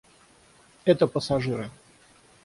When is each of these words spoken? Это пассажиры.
Это 0.83 1.05
пассажиры. 1.05 1.69